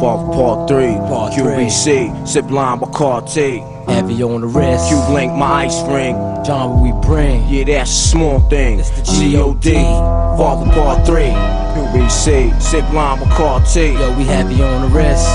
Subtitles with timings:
[0.00, 4.88] Father Part 3, Part QBC, Line Bacardi, Heavy on the wrist.
[4.88, 6.14] Q Link, my ice ring.
[6.44, 7.46] John, what we bring.
[7.48, 8.80] Yeah, that's a small thing.
[8.80, 9.72] It's the G.O.D.
[9.74, 15.26] Father Part 3, QBC, Line Bacardi, Yo, we heavy on the wrist.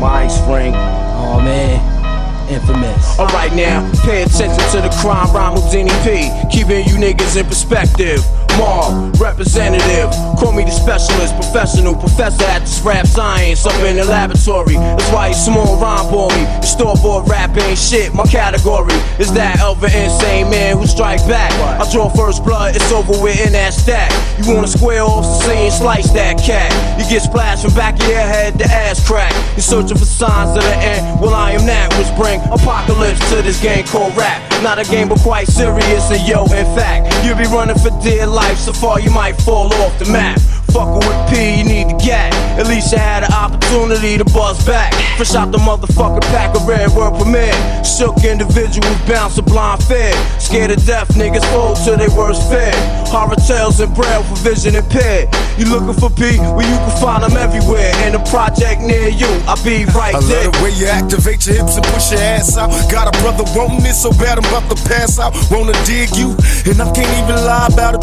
[0.00, 0.72] my ice ring.
[0.74, 3.18] Oh man, infamous.
[3.18, 6.30] Alright now, pay attention to the crime rhyme Houdini P.
[6.50, 8.20] Keeping you niggas in perspective.
[8.58, 10.10] Mobb, representative.
[10.38, 14.74] Call me the specialist, professional professor at this rap science up in the laboratory.
[14.74, 16.44] That's why you small rhyme for me.
[16.60, 18.14] The store bought rap ain't shit.
[18.14, 21.52] My category is that of an insane man who strike back.
[21.80, 24.10] I draw first blood, it's over with in that stack.
[24.38, 26.70] You wanna square off the scene, slice that cat.
[26.98, 29.32] You get splashed from back of your head to ass crack.
[29.54, 31.20] You're searching for signs of the end.
[31.20, 34.40] Well, I am that which bring apocalypse to this game called rap.
[34.62, 36.10] Not a game, but quite serious.
[36.10, 38.41] And yo, in fact, you'll be running for dear life.
[38.62, 40.38] So far, you might fall off the map.
[40.70, 42.32] Fucking with P, you need to get.
[42.56, 44.94] At least you had an opportunity to buzz back.
[45.16, 47.52] Fresh out the motherfucking pack of red word permit.
[47.84, 50.12] Shook individuals bounce a blind fear.
[50.38, 52.72] Scared of death, niggas fall to their worst fear.
[53.12, 55.28] Horror tales and braille for vision impaired.
[55.58, 56.38] You looking for P?
[56.40, 57.92] Well, you can find them everywhere.
[58.06, 60.44] In a project near you, I'll be right I there.
[60.44, 62.72] love the way you activate your hips and push your ass out.
[62.88, 65.36] Got a brother wanting it so bad I'm about to pass out.
[65.50, 66.32] Wanna dig you,
[66.64, 68.01] and I can't even lie about it,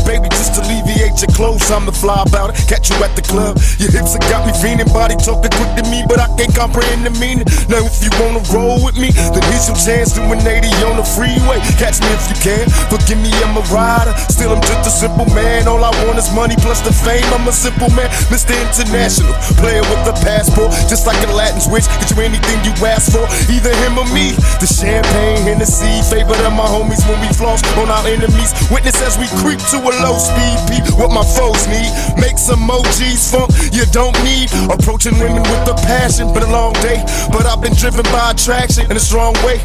[1.19, 2.55] to alleviate your clothes, I'm the fly about it.
[2.67, 4.91] Catch you at the club, your hips have got me fiending.
[4.91, 7.45] Body talking quick to me, but I can't comprehend the meaning.
[7.67, 11.03] Now if you wanna roll with me, then here's some chance doing 80 on the
[11.03, 11.59] freeway.
[11.77, 12.65] Catch me if you can.
[12.89, 14.13] Forgive me, I'm a rider.
[14.39, 15.67] Still, I'm just a simple man.
[15.67, 17.27] All I want is money plus the fame.
[17.35, 18.55] I'm a simple man, Mr.
[18.55, 19.35] International.
[19.59, 21.83] Player with a passport, just like a Latin switch.
[21.99, 24.31] Get you anything you ask for, either him or me.
[24.63, 28.55] The champagne, Hennessy, favorite of my homies when we floss on our enemies.
[28.71, 30.87] Witness as we creep to a low speed beat.
[30.95, 34.47] What my foes need, make some OGs funk you don't need.
[34.71, 38.87] Approaching women with a passion, been a long day, but I've been driven by attraction
[38.87, 39.59] in a strong way.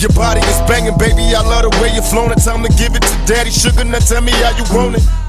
[0.00, 1.36] Your body is banging, baby.
[1.36, 2.32] I love the way you're flowing.
[2.40, 3.52] Time to give it to daddy.
[3.52, 5.25] Sugar, tell me how you want it.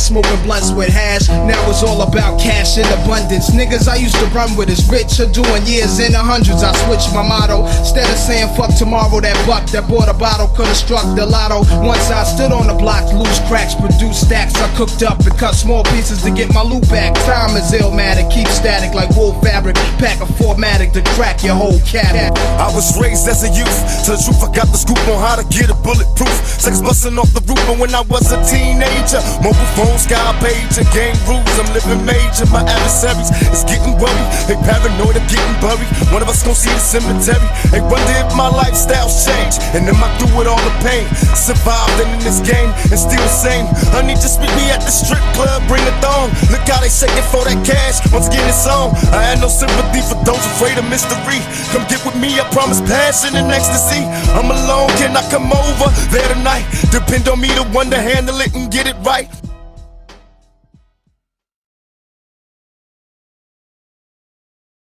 [0.00, 1.28] smoking blunts with hash.
[1.28, 3.50] Now it's all about cash in abundance.
[3.50, 6.62] Niggas I used to run with is rich or doing years in the hundreds.
[6.62, 7.66] I switched my motto.
[7.82, 11.26] Instead of saying fuck tomorrow, that buck that bought a bottle could have struck the
[11.26, 11.66] lotto.
[11.84, 14.54] Once I stood on the block, loose cracks, produced stacks.
[14.56, 17.12] I cooked up and cut small pieces to get my loot back.
[17.28, 19.76] Time is illmatic, keep static like wool fabric.
[20.00, 22.14] Pack a formatic to crack your whole cat.
[22.56, 23.76] I was raised as a youth.
[24.06, 26.32] Tell the truth, I got the scoop on how to get a bulletproof.
[26.46, 30.78] Sex busting off the roof, but when I was a teenager, mobile phone, sky page,
[30.78, 31.48] and game rules.
[31.58, 32.46] I'm living major.
[32.48, 34.28] My adversaries is getting worried.
[34.46, 35.88] They paranoid of getting buried.
[36.12, 37.48] One of us gon' see the cemetery.
[37.74, 41.04] They wonder if my lifestyle's changed, and am I through with all the pain?
[41.34, 43.66] Survived in this game and still the same.
[43.90, 46.30] Honey, just meet me at the strip club, bring a thong.
[46.54, 48.00] Look how they shaking for that cash.
[48.14, 48.94] Once again, it's on.
[49.10, 51.42] I had no sympathy for those afraid of mystery.
[51.74, 54.06] Come get with me, I promise passion and ecstasy.
[54.32, 56.64] I'm alone, can I come over there tonight?
[56.90, 58.83] Depend on me, to handle it and get.